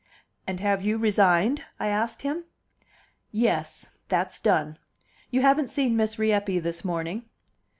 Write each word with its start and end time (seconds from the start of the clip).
"And 0.47 0.59
have 0.61 0.81
you 0.81 0.97
resigned?" 0.97 1.61
I 1.79 1.89
asked 1.89 2.23
him. 2.23 2.45
"Yes. 3.31 3.85
That's 4.07 4.39
done. 4.39 4.77
You 5.29 5.41
haven't 5.43 5.69
seen 5.69 5.95
Miss 5.95 6.17
Rieppe 6.17 6.57
this 6.57 6.83
morning?" 6.83 7.25